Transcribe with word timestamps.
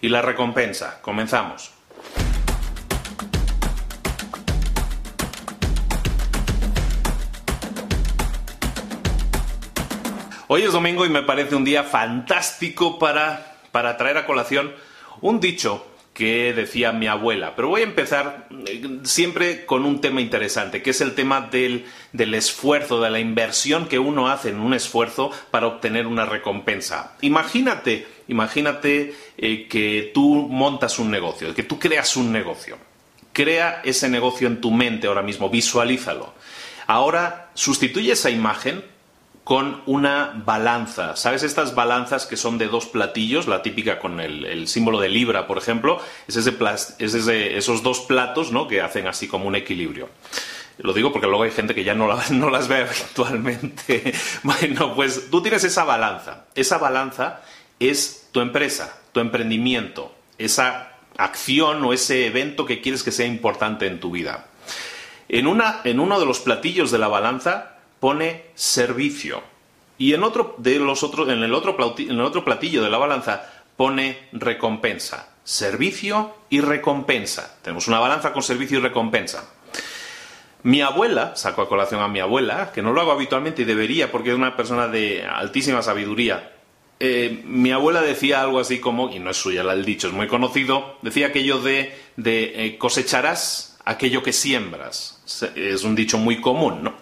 y 0.00 0.08
la 0.08 0.22
recompensa. 0.22 1.00
Comenzamos. 1.02 1.72
Hoy 10.48 10.62
es 10.62 10.72
domingo 10.72 11.06
y 11.06 11.08
me 11.08 11.22
parece 11.22 11.54
un 11.54 11.64
día 11.64 11.84
fantástico 11.84 12.98
para, 12.98 13.58
para 13.70 13.96
traer 13.96 14.16
a 14.16 14.26
colación 14.26 14.74
un 15.20 15.38
dicho 15.38 15.86
que 16.20 16.52
decía 16.52 16.92
mi 16.92 17.06
abuela. 17.06 17.56
Pero 17.56 17.68
voy 17.68 17.80
a 17.80 17.84
empezar 17.84 18.46
eh, 18.66 18.98
siempre 19.04 19.64
con 19.64 19.86
un 19.86 20.02
tema 20.02 20.20
interesante, 20.20 20.82
que 20.82 20.90
es 20.90 21.00
el 21.00 21.14
tema 21.14 21.40
del, 21.40 21.86
del, 22.12 22.34
esfuerzo, 22.34 23.00
de 23.00 23.08
la 23.08 23.20
inversión 23.20 23.88
que 23.88 23.98
uno 23.98 24.28
hace 24.28 24.50
en 24.50 24.60
un 24.60 24.74
esfuerzo 24.74 25.30
para 25.50 25.66
obtener 25.66 26.06
una 26.06 26.26
recompensa. 26.26 27.16
Imagínate 27.22 28.06
Imagínate 28.30 29.12
eh, 29.38 29.66
que 29.66 30.12
tú 30.14 30.46
montas 30.48 31.00
un 31.00 31.10
negocio, 31.10 31.52
que 31.52 31.64
tú 31.64 31.80
creas 31.80 32.16
un 32.16 32.30
negocio. 32.30 32.78
Crea 33.32 33.80
ese 33.82 34.08
negocio 34.08 34.46
en 34.46 34.60
tu 34.60 34.70
mente 34.70 35.08
ahora 35.08 35.22
mismo, 35.22 35.50
visualízalo. 35.50 36.32
Ahora 36.86 37.50
sustituye 37.54 38.12
esa 38.12 38.30
imagen 38.30 38.84
con 39.50 39.82
una 39.86 40.40
balanza. 40.46 41.16
¿Sabes 41.16 41.42
estas 41.42 41.74
balanzas 41.74 42.24
que 42.24 42.36
son 42.36 42.56
de 42.56 42.68
dos 42.68 42.86
platillos? 42.86 43.48
La 43.48 43.62
típica 43.62 43.98
con 43.98 44.20
el, 44.20 44.68
símbolo 44.68 45.00
de 45.00 45.08
libra, 45.08 45.48
por 45.48 45.58
ejemplo. 45.58 46.00
Es, 46.28 46.36
ese 46.36 47.58
esos 47.58 47.82
dos 47.82 47.98
platos 48.02 48.52
¿no? 48.52 48.68
que 48.68 48.80
hacen 48.80 49.08
así 49.08 49.26
como 49.26 49.48
un 49.48 49.56
equilibrio. 49.56 50.08
Lo 50.78 50.92
digo 50.92 51.10
porque 51.10 51.26
luego 51.26 51.42
hay 51.42 51.50
gente 51.50 51.74
que 51.74 51.82
ya 51.82 51.96
no, 51.96 52.16
no 52.30 52.48
las 52.48 52.68
ve 52.68 52.86
habitualmente. 52.88 54.14
bueno, 54.44 54.94
pues 54.94 55.32
tú 55.32 55.42
tienes 55.42 55.64
esa 55.64 55.82
balanza. 55.82 56.44
Esa 56.54 56.78
balanza 56.78 57.40
es 57.80 58.28
tu 58.30 58.42
empresa, 58.42 59.00
tu 59.10 59.18
emprendimiento, 59.18 60.14
esa 60.38 60.92
acción 61.16 61.84
o 61.84 61.92
ese 61.92 62.24
evento 62.26 62.66
que 62.66 62.80
quieres 62.80 63.02
que 63.02 63.10
sea 63.10 63.26
importante 63.26 63.88
en 63.88 63.98
tu 63.98 64.12
vida. 64.12 64.46
En, 65.28 65.48
una, 65.48 65.80
en 65.82 65.98
uno 65.98 66.20
de 66.20 66.26
los 66.26 66.38
platillos 66.38 66.92
de 66.92 66.98
la 66.98 67.08
balanza 67.08 67.69
pone 68.00 68.46
servicio 68.54 69.42
y 69.98 70.14
en, 70.14 70.22
otro 70.22 70.54
de 70.58 70.78
los 70.78 71.02
otros, 71.02 71.28
en, 71.28 71.42
el 71.42 71.52
otro 71.52 71.76
en 71.98 72.10
el 72.10 72.20
otro 72.22 72.44
platillo 72.44 72.82
de 72.82 72.90
la 72.90 72.96
balanza 72.96 73.44
pone 73.76 74.28
recompensa. 74.32 75.28
Servicio 75.44 76.34
y 76.48 76.60
recompensa. 76.60 77.58
Tenemos 77.62 77.86
una 77.86 77.98
balanza 77.98 78.32
con 78.32 78.42
servicio 78.42 78.78
y 78.78 78.82
recompensa. 78.82 79.50
Mi 80.62 80.80
abuela, 80.80 81.36
saco 81.36 81.62
a 81.62 81.68
colación 81.68 82.00
a 82.00 82.08
mi 82.08 82.20
abuela, 82.20 82.72
que 82.72 82.82
no 82.82 82.92
lo 82.92 83.00
hago 83.00 83.12
habitualmente 83.12 83.62
y 83.62 83.64
debería 83.66 84.10
porque 84.10 84.30
es 84.30 84.36
una 84.36 84.56
persona 84.56 84.88
de 84.88 85.24
altísima 85.24 85.82
sabiduría, 85.82 86.50
eh, 87.02 87.42
mi 87.46 87.72
abuela 87.72 88.02
decía 88.02 88.42
algo 88.42 88.60
así 88.60 88.78
como, 88.78 89.10
y 89.10 89.18
no 89.18 89.30
es 89.30 89.38
suya 89.38 89.62
el 89.62 89.84
dicho, 89.86 90.08
es 90.08 90.12
muy 90.12 90.28
conocido, 90.28 90.98
decía 91.00 91.28
aquello 91.28 91.60
de, 91.60 91.98
eh, 92.22 92.76
cosecharás 92.78 93.78
aquello 93.86 94.22
que 94.22 94.34
siembras. 94.34 95.22
Es 95.56 95.84
un 95.84 95.94
dicho 95.94 96.18
muy 96.18 96.42
común, 96.42 96.84
¿no? 96.84 96.94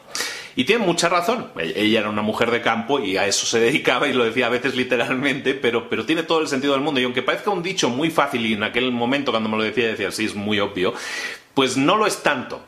Y 0.58 0.64
tiene 0.64 0.84
mucha 0.84 1.08
razón. 1.08 1.52
E-, 1.56 1.72
ella 1.76 2.00
era 2.00 2.10
una 2.10 2.22
mujer 2.22 2.50
de 2.50 2.60
campo 2.60 2.98
y 2.98 3.16
a 3.16 3.26
eso 3.26 3.46
se 3.46 3.60
dedicaba 3.66 4.08
y 4.08 4.12
lo 4.12 4.24
decía 4.24 4.46
a 4.46 4.50
veces 4.50 4.74
literalmente, 4.74 5.54
pero, 5.54 5.88
pero 5.88 6.04
tiene 6.04 6.24
todo 6.24 6.40
el 6.40 6.48
sentido 6.48 6.72
del 6.72 6.82
mundo. 6.82 7.00
Y 7.00 7.04
aunque 7.04 7.22
parezca 7.22 7.50
un 7.50 7.62
dicho 7.62 7.88
muy 7.88 8.10
fácil 8.10 8.44
y 8.44 8.54
en 8.54 8.64
aquel 8.64 8.90
momento 8.90 9.30
cuando 9.30 9.48
me 9.48 9.56
lo 9.56 9.62
decía 9.62 9.86
decía, 9.86 10.10
sí, 10.10 10.24
es 10.24 10.34
muy 10.34 10.58
obvio, 10.58 10.94
pues 11.54 11.76
no 11.76 11.96
lo 11.96 12.06
es 12.06 12.22
tanto. 12.22 12.64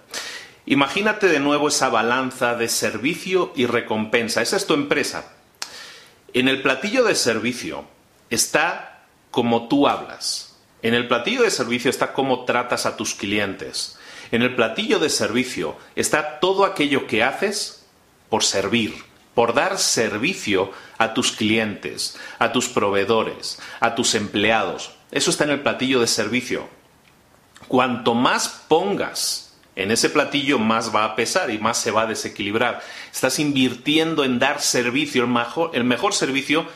Imagínate 0.66 1.26
de 1.26 1.40
nuevo 1.40 1.68
esa 1.68 1.88
balanza 1.88 2.54
de 2.54 2.68
servicio 2.68 3.52
y 3.56 3.66
recompensa. 3.66 4.40
Esa 4.40 4.56
es 4.56 4.66
tu 4.66 4.74
empresa 4.74 5.32
en 6.32 6.46
el 6.46 6.62
platillo 6.62 7.02
de 7.04 7.14
servicio 7.14 7.84
está 8.30 9.02
como 9.30 9.68
tú 9.68 9.88
hablas. 9.88 10.56
En 10.82 10.94
el 10.94 11.08
platillo 11.08 11.42
de 11.42 11.50
servicio 11.50 11.90
está 11.90 12.12
cómo 12.12 12.44
tratas 12.44 12.86
a 12.86 12.96
tus 12.96 13.14
clientes. 13.14 13.98
En 14.30 14.42
el 14.42 14.54
platillo 14.54 15.00
de 15.00 15.10
servicio 15.10 15.76
está 15.96 16.38
todo 16.38 16.64
aquello 16.64 17.06
que 17.08 17.24
haces 17.24 17.79
por 18.30 18.42
servir, 18.44 18.94
por 19.34 19.52
dar 19.52 19.78
servicio 19.78 20.72
a 20.96 21.12
tus 21.12 21.32
clientes, 21.32 22.18
a 22.38 22.52
tus 22.52 22.68
proveedores, 22.68 23.60
a 23.80 23.94
tus 23.94 24.14
empleados. 24.14 24.92
Eso 25.10 25.30
está 25.30 25.44
en 25.44 25.50
el 25.50 25.60
platillo 25.60 26.00
de 26.00 26.06
servicio. 26.06 26.68
Cuanto 27.68 28.14
más 28.14 28.48
pongas 28.68 29.50
en 29.76 29.90
ese 29.90 30.10
platillo 30.10 30.58
más 30.58 30.94
va 30.94 31.04
a 31.04 31.16
pesar 31.16 31.50
y 31.50 31.58
más 31.58 31.78
se 31.78 31.90
va 31.90 32.02
a 32.02 32.06
desequilibrar. 32.06 32.82
Estás 33.10 33.38
invirtiendo 33.38 34.24
en 34.24 34.38
dar 34.38 34.60
servicio, 34.60 35.22
el 35.72 35.84
mejor, 35.84 36.14
servicio 36.14 36.66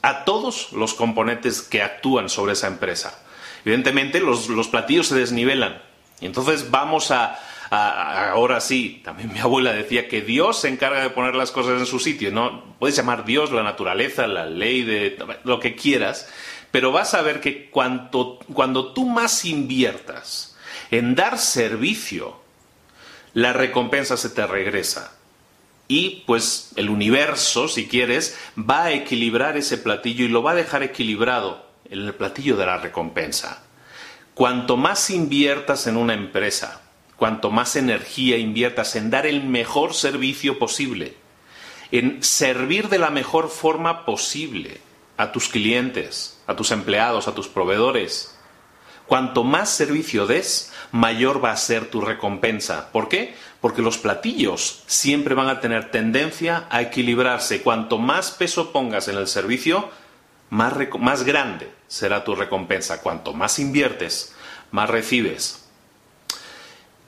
a 0.00 0.24
todos 0.24 0.72
los 0.72 0.94
componentes 0.94 1.60
que 1.60 1.82
actúan 1.82 2.28
sobre 2.28 2.52
esa 2.52 2.68
empresa. 2.68 3.18
Evidentemente 3.64 4.20
los, 4.20 4.68
platillos 4.68 5.08
se 5.08 5.14
desnivelan. 5.14 5.82
Y 6.20 6.26
entonces 6.26 6.70
vamos 6.70 7.10
a, 7.10 7.38
ahora 7.74 8.60
sí, 8.60 9.00
también 9.04 9.32
mi 9.32 9.38
abuela 9.38 9.72
decía 9.72 10.08
que 10.08 10.22
Dios 10.22 10.60
se 10.60 10.68
encarga 10.68 11.02
de 11.02 11.10
poner 11.10 11.34
las 11.34 11.50
cosas 11.50 11.78
en 11.80 11.86
su 11.86 11.98
sitio. 11.98 12.30
No 12.30 12.76
puedes 12.78 12.96
llamar 12.96 13.24
Dios 13.24 13.52
la 13.52 13.62
naturaleza, 13.62 14.26
la 14.26 14.46
ley 14.46 14.82
de 14.82 15.18
lo 15.44 15.60
que 15.60 15.74
quieras, 15.74 16.28
pero 16.70 16.92
vas 16.92 17.14
a 17.14 17.22
ver 17.22 17.40
que 17.40 17.70
cuando 17.70 18.92
tú 18.92 19.06
más 19.06 19.44
inviertas 19.44 20.56
en 20.90 21.14
dar 21.14 21.38
servicio 21.38 22.44
la 23.34 23.52
recompensa 23.52 24.16
se 24.16 24.30
te 24.30 24.46
regresa. 24.46 25.12
Y 25.86 26.22
pues 26.26 26.70
el 26.76 26.88
universo, 26.88 27.68
si 27.68 27.86
quieres, 27.86 28.38
va 28.58 28.84
a 28.84 28.92
equilibrar 28.92 29.56
ese 29.56 29.76
platillo 29.76 30.24
y 30.24 30.28
lo 30.28 30.42
va 30.42 30.52
a 30.52 30.54
dejar 30.54 30.82
equilibrado 30.82 31.66
en 31.84 32.00
el 32.00 32.14
platillo 32.14 32.56
de 32.56 32.64
la 32.64 32.78
recompensa. 32.78 33.62
Cuanto 34.32 34.76
más 34.76 35.10
inviertas 35.10 35.86
en 35.86 35.96
una 35.96 36.14
empresa, 36.14 36.80
cuanto 37.16 37.50
más 37.50 37.76
energía 37.76 38.36
inviertas 38.36 38.96
en 38.96 39.10
dar 39.10 39.26
el 39.26 39.44
mejor 39.44 39.94
servicio 39.94 40.58
posible, 40.58 41.16
en 41.90 42.22
servir 42.22 42.88
de 42.88 42.98
la 42.98 43.10
mejor 43.10 43.48
forma 43.48 44.04
posible 44.04 44.80
a 45.16 45.32
tus 45.32 45.48
clientes, 45.48 46.40
a 46.46 46.56
tus 46.56 46.70
empleados, 46.70 47.28
a 47.28 47.34
tus 47.34 47.48
proveedores, 47.48 48.34
Cuanto 49.06 49.44
más 49.44 49.68
servicio 49.68 50.26
des, 50.26 50.72
mayor 50.90 51.44
va 51.44 51.52
a 51.52 51.56
ser 51.56 51.90
tu 51.90 52.00
recompensa. 52.00 52.90
¿Por 52.90 53.08
qué? 53.08 53.34
Porque 53.60 53.82
los 53.82 53.98
platillos 53.98 54.82
siempre 54.86 55.34
van 55.34 55.48
a 55.48 55.60
tener 55.60 55.90
tendencia 55.90 56.66
a 56.70 56.80
equilibrarse. 56.80 57.62
Cuanto 57.62 57.98
más 57.98 58.30
peso 58.30 58.72
pongas 58.72 59.08
en 59.08 59.18
el 59.18 59.26
servicio, 59.26 59.90
más, 60.48 60.72
más 60.98 61.24
grande 61.24 61.70
será 61.86 62.24
tu 62.24 62.34
recompensa. 62.34 63.02
Cuanto 63.02 63.34
más 63.34 63.58
inviertes, 63.58 64.34
más 64.70 64.88
recibes. 64.88 65.63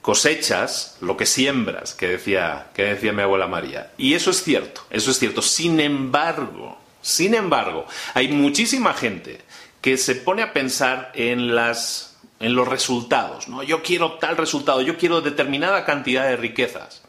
Cosechas 0.01 0.97
lo 1.01 1.17
que 1.17 1.25
siembras, 1.25 1.93
que 1.93 2.07
decía, 2.07 2.67
que 2.73 2.83
decía 2.83 3.13
mi 3.13 3.23
abuela 3.23 3.47
María. 3.47 3.91
Y 3.97 4.13
eso 4.13 4.31
es 4.31 4.43
cierto, 4.43 4.81
eso 4.89 5.11
es 5.11 5.19
cierto. 5.19 5.41
Sin 5.41 5.79
embargo, 5.79 6.77
sin 7.01 7.35
embargo, 7.35 7.85
hay 8.13 8.29
muchísima 8.29 8.93
gente 8.93 9.41
que 9.81 9.97
se 9.97 10.15
pone 10.15 10.41
a 10.41 10.53
pensar 10.53 11.11
en 11.15 11.55
las 11.55 12.07
en 12.39 12.53
los 12.53 12.67
resultados, 12.67 13.47
¿no? 13.47 13.63
Yo 13.63 13.81
quiero 13.81 14.13
tal 14.13 14.37
resultado, 14.37 14.81
yo 14.81 14.97
quiero 14.97 15.21
determinada 15.21 15.85
cantidad 15.85 16.27
de 16.27 16.37
riquezas. 16.37 17.01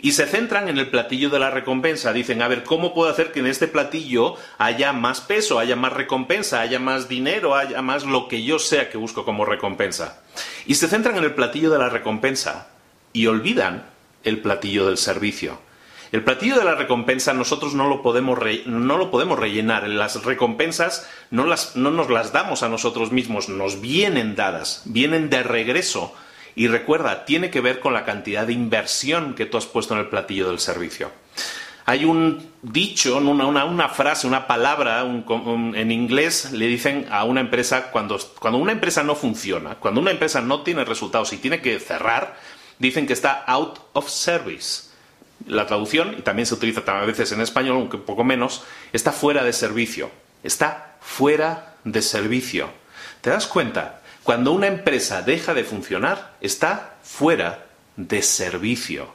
Y 0.00 0.12
se 0.12 0.26
centran 0.26 0.68
en 0.68 0.78
el 0.78 0.90
platillo 0.90 1.28
de 1.28 1.40
la 1.40 1.50
recompensa. 1.50 2.12
Dicen, 2.12 2.40
a 2.40 2.48
ver, 2.48 2.62
¿cómo 2.62 2.94
puedo 2.94 3.10
hacer 3.10 3.32
que 3.32 3.40
en 3.40 3.46
este 3.46 3.66
platillo 3.66 4.36
haya 4.58 4.92
más 4.92 5.20
peso, 5.20 5.58
haya 5.58 5.74
más 5.74 5.92
recompensa, 5.92 6.60
haya 6.60 6.78
más 6.78 7.08
dinero, 7.08 7.56
haya 7.56 7.82
más 7.82 8.04
lo 8.04 8.28
que 8.28 8.44
yo 8.44 8.58
sea 8.58 8.90
que 8.90 8.98
busco 8.98 9.24
como 9.24 9.44
recompensa? 9.44 10.22
Y 10.66 10.76
se 10.76 10.88
centran 10.88 11.16
en 11.16 11.24
el 11.24 11.34
platillo 11.34 11.70
de 11.70 11.78
la 11.78 11.88
recompensa 11.88 12.68
y 13.12 13.26
olvidan 13.26 13.86
el 14.22 14.40
platillo 14.40 14.86
del 14.86 14.98
servicio. 14.98 15.58
El 16.10 16.24
platillo 16.24 16.58
de 16.58 16.64
la 16.64 16.74
recompensa 16.74 17.34
nosotros 17.34 17.74
no 17.74 17.88
lo 17.88 18.00
podemos, 18.00 18.38
no 18.66 18.96
lo 18.96 19.10
podemos 19.10 19.38
rellenar. 19.38 19.86
Las 19.88 20.24
recompensas 20.24 21.08
no, 21.30 21.44
las, 21.44 21.76
no 21.76 21.90
nos 21.90 22.08
las 22.08 22.32
damos 22.32 22.62
a 22.62 22.68
nosotros 22.68 23.12
mismos, 23.12 23.48
nos 23.48 23.80
vienen 23.80 24.34
dadas, 24.34 24.82
vienen 24.86 25.28
de 25.28 25.42
regreso. 25.42 26.14
Y 26.58 26.66
recuerda, 26.66 27.24
tiene 27.24 27.50
que 27.50 27.60
ver 27.60 27.78
con 27.78 27.94
la 27.94 28.04
cantidad 28.04 28.44
de 28.44 28.52
inversión 28.52 29.34
que 29.34 29.46
tú 29.46 29.56
has 29.58 29.66
puesto 29.66 29.94
en 29.94 30.00
el 30.00 30.08
platillo 30.08 30.48
del 30.48 30.58
servicio. 30.58 31.12
Hay 31.86 32.04
un 32.04 32.50
dicho, 32.62 33.16
una, 33.16 33.88
frase, 33.90 34.26
una 34.26 34.48
palabra, 34.48 35.02
en 35.02 35.92
inglés 35.92 36.50
le 36.50 36.66
dicen 36.66 37.06
a 37.12 37.22
una 37.22 37.42
empresa, 37.42 37.92
cuando, 37.92 38.18
cuando 38.40 38.58
una 38.58 38.72
empresa 38.72 39.04
no 39.04 39.14
funciona, 39.14 39.76
cuando 39.76 40.00
una 40.00 40.10
empresa 40.10 40.40
no 40.40 40.62
tiene 40.62 40.84
resultados 40.84 41.32
y 41.32 41.36
tiene 41.36 41.60
que 41.60 41.78
cerrar, 41.78 42.36
dicen 42.80 43.06
que 43.06 43.12
está 43.12 43.44
out 43.46 43.78
of 43.92 44.08
service 44.08 44.88
la 45.46 45.64
traducción, 45.64 46.16
y 46.18 46.22
también 46.22 46.46
se 46.46 46.54
utiliza 46.54 46.82
a 46.86 47.04
veces 47.04 47.30
en 47.30 47.40
español, 47.40 47.76
aunque 47.76 47.98
un 47.98 48.02
poco 48.02 48.24
menos, 48.24 48.64
está 48.92 49.12
fuera 49.12 49.44
de 49.44 49.52
servicio. 49.52 50.10
Está 50.42 50.96
fuera 51.00 51.76
de 51.84 52.02
servicio. 52.02 52.68
¿Te 53.20 53.30
das 53.30 53.46
cuenta? 53.46 54.00
Cuando 54.28 54.52
una 54.52 54.66
empresa 54.66 55.22
deja 55.22 55.54
de 55.54 55.64
funcionar, 55.64 56.34
está 56.42 56.98
fuera 57.02 57.64
de 57.96 58.20
servicio. 58.20 59.08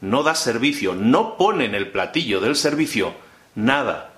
No 0.00 0.24
da 0.24 0.34
servicio, 0.34 0.96
no 0.96 1.36
pone 1.36 1.64
en 1.64 1.76
el 1.76 1.92
platillo 1.92 2.40
del 2.40 2.56
servicio 2.56 3.14
nada. 3.54 4.14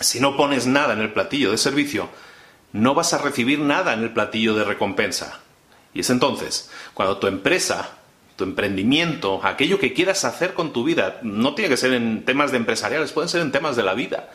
Si 0.00 0.20
no 0.20 0.38
pones 0.38 0.66
nada 0.66 0.94
en 0.94 1.00
el 1.00 1.12
platillo 1.12 1.50
de 1.50 1.58
servicio, 1.58 2.08
no 2.72 2.94
vas 2.94 3.12
a 3.12 3.18
recibir 3.18 3.58
nada 3.58 3.92
en 3.92 4.02
el 4.02 4.14
platillo 4.14 4.54
de 4.54 4.64
recompensa. 4.64 5.40
Y 5.92 6.00
es 6.00 6.08
entonces 6.08 6.70
cuando 6.94 7.18
tu 7.18 7.26
empresa 7.26 7.90
tu 8.36 8.44
emprendimiento, 8.44 9.44
aquello 9.44 9.78
que 9.78 9.92
quieras 9.92 10.24
hacer 10.24 10.54
con 10.54 10.72
tu 10.72 10.82
vida. 10.82 11.18
No 11.20 11.54
tiene 11.54 11.68
que 11.68 11.76
ser 11.76 11.92
en 11.92 12.24
temas 12.24 12.52
de 12.52 12.56
empresariales, 12.56 13.12
pueden 13.12 13.28
ser 13.28 13.42
en 13.42 13.52
temas 13.52 13.76
de 13.76 13.82
la 13.82 13.92
vida. 13.92 14.30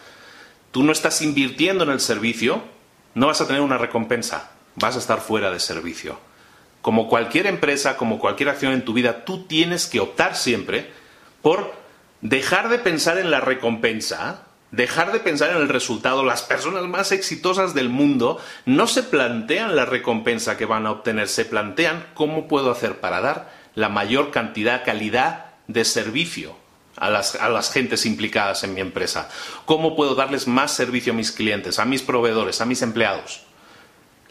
Tú 0.70 0.84
no 0.84 0.92
estás 0.92 1.24
invirtiendo 1.24 1.86
en 1.86 1.90
el 1.90 2.02
servicio, 2.02 2.62
no 3.16 3.26
vas 3.26 3.42
a 3.42 3.48
tener 3.48 3.64
una 3.64 3.80
recompensa, 3.80 4.52
vas 4.78 4.96
a 4.96 5.00
estar 5.00 5.20
fuera 5.20 5.52
de 5.52 5.60
servicio. 5.60 6.20
Como 6.82 7.10
cualquier 7.10 7.48
empresa, 7.48 7.98
como 7.98 8.20
cualquier 8.20 8.50
acción 8.50 8.72
en 8.72 8.86
tu 8.86 8.94
vida, 8.94 9.26
tú 9.26 9.46
tienes 9.46 9.88
que 9.88 10.00
optar 10.00 10.36
siempre 10.36 10.90
por 11.42 11.74
dejar 12.22 12.70
de 12.70 12.80
pensar 12.80 13.18
en 13.18 13.30
la 13.30 13.42
recompensa, 13.42 14.44
dejar 14.72 15.12
de 15.12 15.20
pensar 15.20 15.50
en 15.50 15.58
el 15.58 15.68
resultado. 15.68 16.24
Las 16.24 16.44
personas 16.44 16.84
más 16.84 17.12
exitosas 17.12 17.74
del 17.74 17.90
mundo 17.90 18.40
no 18.66 18.88
se 18.88 19.04
plantean 19.04 19.76
la 19.76 19.86
recompensa 19.86 20.56
que 20.56 20.66
van 20.66 20.86
a 20.86 20.92
obtener, 20.92 21.28
se 21.28 21.46
plantean 21.46 22.06
cómo 22.14 22.48
puedo 22.48 22.72
hacer 22.72 23.00
para 23.00 23.20
dar 23.20 23.52
la 23.76 23.90
mayor 23.90 24.32
cantidad, 24.32 24.86
calidad 24.86 25.48
de 25.68 25.84
servicio 25.86 26.56
a 26.96 27.10
las, 27.10 27.36
a 27.36 27.50
las, 27.50 27.72
gentes 27.72 28.06
implicadas 28.06 28.64
en 28.64 28.74
mi 28.74 28.82
empresa? 28.82 29.30
¿Cómo 29.66 29.96
puedo 29.96 30.16
darles 30.16 30.48
más 30.48 30.72
servicio 30.72 31.14
a 31.14 31.16
mis 31.16 31.32
clientes, 31.32 31.80
a 31.80 31.86
mis 31.86 32.02
proveedores, 32.02 32.62
a 32.62 32.66
mis 32.66 32.82
empleados? 32.82 33.47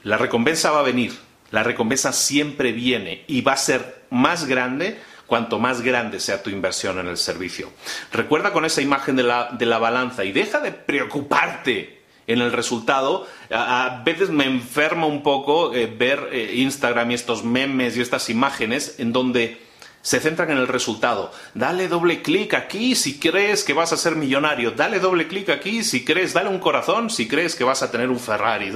La 0.07 0.17
recompensa 0.17 0.71
va 0.71 0.79
a 0.79 0.85
venir, 0.85 1.13
la 1.51 1.65
recompensa 1.65 2.13
siempre 2.13 2.71
viene 2.71 3.25
y 3.27 3.41
va 3.41 3.55
a 3.55 3.57
ser 3.57 4.05
más 4.11 4.47
grande 4.47 5.01
cuanto 5.27 5.59
más 5.59 5.83
grande 5.83 6.21
sea 6.21 6.45
tu 6.45 6.51
inversión 6.51 7.01
en 7.01 7.09
el 7.09 7.17
servicio. 7.17 7.73
Recuerda 8.13 8.53
con 8.53 8.65
esa 8.65 8.81
imagen 8.83 9.17
de 9.17 9.25
la, 9.25 9.49
de 9.51 9.67
la 9.67 9.79
balanza 9.79 10.23
y 10.23 10.31
deja 10.31 10.61
de 10.61 10.71
preocuparte 10.71 12.03
en 12.29 12.41
el 12.41 12.53
resultado. 12.53 13.27
A, 13.51 14.03
veces 14.05 14.31
me 14.31 14.45
enferma 14.45 15.07
un 15.07 15.25
poco 15.25 15.75
eh, 15.75 15.87
ver 15.89 16.29
eh, 16.31 16.53
Instagram 16.55 17.11
y 17.11 17.15
estos 17.15 17.43
memes 17.43 17.97
y 17.97 18.01
estas 18.01 18.31
imágenes 18.31 19.01
en 19.01 19.13
donde 19.13 19.61
se 20.03 20.21
centran 20.21 20.53
en 20.53 20.59
el 20.59 20.69
resultado. 20.69 21.33
Dale 21.55 21.89
doble 21.89 22.23
clic 22.23 22.55
aquí 22.55 22.95
si 22.95 23.19
crees 23.19 23.65
que 23.65 23.73
vas 23.73 23.93
a 23.93 23.97
ser 23.97 24.15
millonario. 24.15 24.71
Dale 24.71 25.01
doble 25.01 25.27
clic 25.27 25.49
aquí 25.49 25.83
si 25.83 26.05
crees, 26.05 26.33
dale 26.33 26.49
un 26.49 26.61
corazón 26.61 27.11
si 27.11 27.27
crees 27.27 27.57
que 27.57 27.65
vas 27.65 27.83
a 27.83 27.91
tener 27.91 28.09
un 28.09 28.21
Ferrari. 28.21 28.71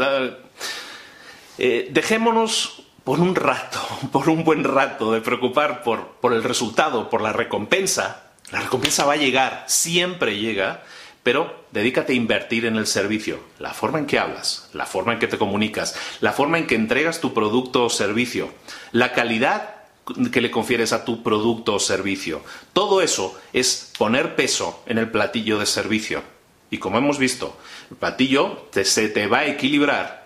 Eh, 1.60 1.88
dejémonos 1.92 2.82
por 3.04 3.20
un 3.20 3.36
rato, 3.36 3.78
por 4.12 4.28
un 4.28 4.42
buen 4.42 4.64
rato, 4.64 5.12
de 5.12 5.20
preocupar 5.20 5.82
por, 5.82 6.08
por 6.20 6.32
el 6.32 6.42
resultado, 6.42 7.08
por 7.08 7.20
la 7.20 7.32
recompensa. 7.32 8.32
La 8.50 8.60
recompensa 8.60 9.04
va 9.04 9.12
a 9.12 9.16
llegar, 9.16 9.64
siempre 9.68 10.38
llega 10.38 10.82
pero 11.22 11.64
dedícate 11.70 12.12
a 12.12 12.16
invertir 12.16 12.64
en 12.64 12.76
el 12.76 12.86
servicio, 12.86 13.40
la 13.58 13.74
forma 13.74 13.98
en 13.98 14.06
que 14.06 14.18
hablas, 14.18 14.70
la 14.72 14.86
forma 14.86 15.12
en 15.12 15.18
que 15.18 15.26
te 15.26 15.38
comunicas, 15.38 15.94
la 16.20 16.32
forma 16.32 16.58
en 16.58 16.66
que 16.66 16.74
entregas 16.74 17.20
tu 17.20 17.34
producto 17.34 17.84
o 17.84 17.90
servicio, 17.90 18.50
la 18.92 19.12
calidad 19.12 19.74
que 20.32 20.40
le 20.40 20.50
confieres 20.50 20.92
a 20.92 21.04
tu 21.04 21.22
producto 21.22 21.74
o 21.74 21.78
servicio. 21.78 22.42
Todo 22.72 23.02
eso 23.02 23.38
es 23.52 23.92
poner 23.98 24.34
peso 24.34 24.82
en 24.86 24.98
el 24.98 25.10
platillo 25.10 25.58
de 25.58 25.66
servicio. 25.66 26.22
Y 26.70 26.78
como 26.78 26.98
hemos 26.98 27.18
visto, 27.18 27.56
el 27.90 27.96
platillo 27.96 28.68
se 28.82 29.08
te 29.08 29.26
va 29.26 29.40
a 29.40 29.46
equilibrar 29.46 30.19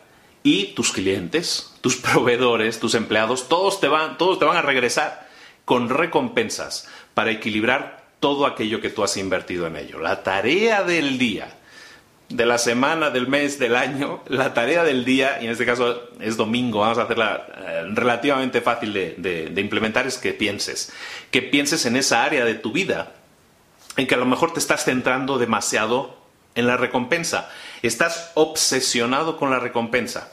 y 0.44 0.66
tus 0.74 0.92
clientes, 0.92 1.74
tus 1.80 1.96
proveedores, 2.12 2.78
tus 2.78 2.94
empleados, 2.94 3.48
todos 3.48 3.80
te 3.80 3.88
van, 3.88 4.16
todos 4.16 4.38
te 4.38 4.44
van 4.44 4.58
a 4.58 4.62
regresar 4.62 5.28
con 5.64 5.88
recompensas 5.88 6.86
para 7.14 7.32
equilibrar 7.32 8.04
todo 8.20 8.46
aquello 8.46 8.80
que 8.80 8.90
tú 8.90 9.02
has 9.02 9.16
invertido 9.16 9.66
en 9.66 9.76
ello. 9.76 9.98
La 9.98 10.22
tarea 10.22 10.84
del 10.84 11.18
día, 11.18 11.48
de 12.28 12.46
la 12.46 12.58
semana, 12.58 13.10
del 13.10 13.26
mes, 13.26 13.58
del 13.58 13.74
año, 13.74 14.22
la 14.28 14.54
tarea 14.54 14.84
del 14.84 15.04
día, 15.04 15.38
y 15.40 15.46
en 15.46 15.52
este 15.52 15.66
caso 15.66 16.10
es 16.20 16.36
domingo, 16.36 16.80
vamos 16.80 16.98
a 16.98 17.02
hacerla 17.02 17.46
eh, 17.56 17.82
relativamente 17.92 18.60
fácil 18.60 18.92
de, 18.92 19.52
implementar, 19.56 20.06
es 20.06 20.18
que 20.18 20.32
pienses, 20.32 20.92
que 21.30 21.42
pienses 21.42 21.86
en 21.86 21.96
esa 21.96 22.22
área 22.22 22.44
de 22.44 22.54
tu 22.54 22.72
vida 22.72 23.14
en 23.96 24.06
que 24.06 24.14
a 24.14 24.18
lo 24.18 24.26
mejor 24.26 24.52
te 24.52 24.58
estás 24.58 24.84
centrando 24.84 25.38
demasiado 25.38 26.23
en 26.54 26.66
la 26.66 26.76
recompensa. 26.76 27.50
Estás 27.82 28.32
obsesionado 28.34 29.36
con 29.36 29.50
la 29.50 29.58
recompensa, 29.58 30.32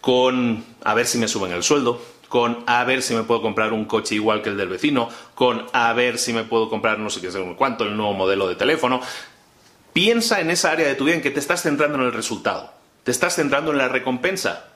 con 0.00 0.64
a 0.84 0.94
ver 0.94 1.06
si 1.06 1.18
me 1.18 1.28
suben 1.28 1.52
el 1.52 1.62
sueldo, 1.62 2.02
con 2.28 2.64
a 2.66 2.84
ver 2.84 3.02
si 3.02 3.14
me 3.14 3.24
puedo 3.24 3.42
comprar 3.42 3.72
un 3.72 3.84
coche 3.84 4.14
igual 4.14 4.42
que 4.42 4.48
el 4.48 4.56
del 4.56 4.68
vecino, 4.68 5.08
con 5.34 5.66
a 5.72 5.92
ver 5.92 6.18
si 6.18 6.32
me 6.32 6.44
puedo 6.44 6.70
comprar 6.70 6.98
no 6.98 7.10
sé 7.10 7.20
qué, 7.20 7.28
cuánto, 7.56 7.84
el 7.84 7.96
nuevo 7.96 8.14
modelo 8.14 8.48
de 8.48 8.56
teléfono. 8.56 9.00
Piensa 9.92 10.40
en 10.40 10.50
esa 10.50 10.70
área 10.70 10.88
de 10.88 10.94
tu 10.94 11.04
vida 11.04 11.16
en 11.16 11.22
que 11.22 11.30
te 11.30 11.40
estás 11.40 11.62
centrando 11.62 11.98
en 11.98 12.04
el 12.04 12.12
resultado, 12.12 12.72
te 13.04 13.10
estás 13.10 13.36
centrando 13.36 13.72
en 13.72 13.78
la 13.78 13.88
recompensa. 13.88 14.68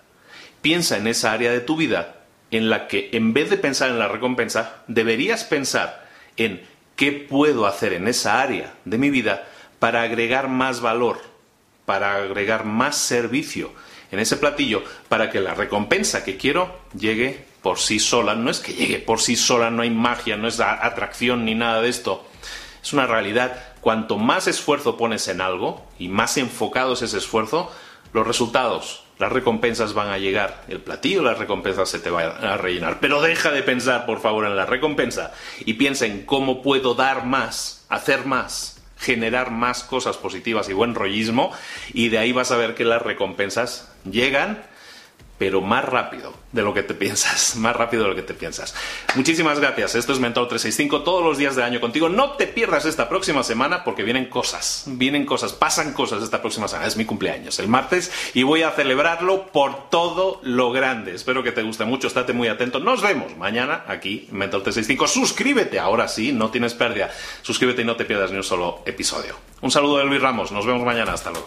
Piensa 0.62 0.96
en 0.96 1.06
esa 1.06 1.32
área 1.32 1.52
de 1.52 1.60
tu 1.60 1.76
vida 1.76 2.16
en 2.50 2.70
la 2.70 2.88
que 2.88 3.10
en 3.12 3.32
vez 3.32 3.50
de 3.50 3.56
pensar 3.56 3.88
en 3.88 3.98
la 3.98 4.08
recompensa, 4.08 4.82
deberías 4.88 5.44
pensar 5.44 6.08
en 6.36 6.66
qué 6.96 7.12
puedo 7.12 7.66
hacer 7.66 7.92
en 7.92 8.08
esa 8.08 8.40
área 8.40 8.74
de 8.84 8.98
mi 8.98 9.10
vida 9.10 9.48
para 9.78 10.02
agregar 10.02 10.49
más 10.49 10.80
valor, 10.80 11.21
para 11.85 12.16
agregar 12.16 12.64
más 12.64 12.97
servicio, 12.97 13.73
en 14.11 14.18
ese 14.18 14.37
platillo 14.37 14.83
para 15.09 15.30
que 15.30 15.40
la 15.40 15.54
recompensa 15.54 16.25
que 16.25 16.37
quiero 16.37 16.78
llegue 16.99 17.45
por 17.62 17.78
sí 17.78 17.99
sola. 17.99 18.35
No 18.35 18.50
es 18.50 18.61
que 18.61 18.75
llegue 18.75 18.99
por 18.99 19.21
sí 19.21 19.37
sola, 19.37 19.71
no 19.71 19.83
hay 19.83 19.90
magia, 19.90 20.37
no 20.37 20.49
es 20.49 20.61
atracción 20.61 21.45
ni 21.45 21.54
nada 21.54 21.83
de 21.83 21.88
esto. 21.88 22.25
Es 22.83 22.92
una 22.92 23.06
realidad. 23.06 23.75
Cuanto 23.80 24.18
más 24.18 24.47
esfuerzo 24.47 24.97
pones 24.97 25.28
en 25.28 25.40
algo 25.40 25.85
y 25.99 26.09
más 26.09 26.37
enfocado 26.37 26.95
es 26.95 27.02
ese 27.02 27.18
esfuerzo, 27.18 27.71
los 28.12 28.26
resultados, 28.26 29.04
las 29.18 29.33
recompensas 29.33 29.95
van 29.95 30.09
a 30.09 30.18
llegar. 30.18 30.64
El 30.68 30.80
platillo, 30.80 31.23
las 31.23 31.38
recompensas 31.38 31.88
se 31.88 31.99
te 31.99 32.11
van 32.11 32.45
a 32.45 32.56
rellenar. 32.56 32.99
Pero 33.00 33.21
deja 33.21 33.50
de 33.50 33.62
pensar, 33.62 34.06
por 34.06 34.21
favor, 34.21 34.47
en 34.47 34.56
la 34.56 34.66
recompensa 34.66 35.33
y 35.64 35.75
piensa 35.75 36.06
en 36.06 36.25
cómo 36.25 36.62
puedo 36.62 36.95
dar 36.95 37.26
más, 37.26 37.85
hacer 37.88 38.26
más 38.26 38.75
generar 38.96 39.50
más 39.50 39.82
cosas 39.84 40.16
positivas 40.16 40.68
y 40.68 40.72
buen 40.72 40.94
rollismo 40.94 41.52
y 41.92 42.08
de 42.08 42.18
ahí 42.18 42.32
vas 42.32 42.50
a 42.50 42.56
ver 42.56 42.74
que 42.74 42.84
las 42.84 43.02
recompensas 43.02 43.92
llegan 44.10 44.62
pero 45.38 45.60
más 45.60 45.84
rápido 45.84 46.32
de 46.52 46.62
lo 46.62 46.74
que 46.74 46.82
te 46.82 46.94
piensas, 46.94 47.56
más 47.56 47.76
rápido 47.76 48.04
de 48.04 48.10
lo 48.10 48.14
que 48.14 48.22
te 48.22 48.34
piensas. 48.34 48.74
Muchísimas 49.14 49.60
gracias, 49.60 49.94
esto 49.94 50.12
es 50.12 50.20
Mentor 50.20 50.48
365 50.48 51.02
todos 51.02 51.22
los 51.22 51.38
días 51.38 51.56
del 51.56 51.64
año 51.64 51.80
contigo. 51.80 52.08
No 52.08 52.32
te 52.32 52.46
pierdas 52.46 52.84
esta 52.86 53.08
próxima 53.08 53.42
semana 53.42 53.84
porque 53.84 54.02
vienen 54.02 54.26
cosas, 54.26 54.84
vienen 54.86 55.26
cosas, 55.26 55.52
pasan 55.52 55.92
cosas 55.92 56.22
esta 56.22 56.40
próxima 56.40 56.68
semana. 56.68 56.86
Es 56.86 56.96
mi 56.96 57.04
cumpleaños, 57.04 57.58
el 57.58 57.68
martes, 57.68 58.12
y 58.34 58.42
voy 58.42 58.62
a 58.62 58.70
celebrarlo 58.70 59.46
por 59.48 59.90
todo 59.90 60.40
lo 60.42 60.72
grande. 60.72 61.14
Espero 61.14 61.42
que 61.42 61.52
te 61.52 61.62
guste 61.62 61.84
mucho, 61.84 62.06
estate 62.06 62.32
muy 62.32 62.48
atento. 62.48 62.80
Nos 62.80 63.02
vemos 63.02 63.36
mañana 63.36 63.84
aquí 63.86 64.26
en 64.30 64.38
Mentor 64.38 64.62
365. 64.62 65.06
Suscríbete, 65.06 65.78
ahora 65.78 66.08
sí, 66.08 66.32
no 66.32 66.50
tienes 66.50 66.74
pérdida. 66.74 67.10
Suscríbete 67.42 67.82
y 67.82 67.84
no 67.84 67.96
te 67.96 68.04
pierdas 68.04 68.30
ni 68.30 68.36
un 68.36 68.44
solo 68.44 68.82
episodio. 68.86 69.36
Un 69.60 69.70
saludo 69.70 69.98
de 69.98 70.04
Luis 70.04 70.20
Ramos, 70.20 70.52
nos 70.52 70.66
vemos 70.66 70.84
mañana, 70.84 71.12
hasta 71.12 71.30
luego. 71.30 71.46